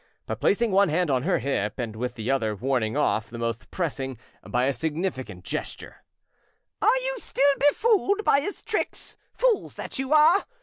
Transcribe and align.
But, 0.25 0.39
placing 0.41 0.71
one 0.71 0.89
hand 0.89 1.11
on 1.11 1.21
her 1.21 1.37
hip, 1.37 1.77
and 1.77 1.95
with 1.95 2.15
the 2.15 2.31
other 2.31 2.55
warning 2.55 2.97
off 2.97 3.29
the 3.29 3.37
most 3.37 3.69
pressing 3.69 4.17
by 4.43 4.65
a 4.65 4.73
significant 4.73 5.43
gesture— 5.43 6.03
"Are 6.81 6.97
you 7.05 7.19
still 7.19 7.53
befooled 7.59 8.23
by 8.23 8.39
his 8.39 8.63
tricks, 8.63 9.15
fools 9.33 9.75
that 9.75 9.99
you 9.99 10.11
are? 10.11 10.45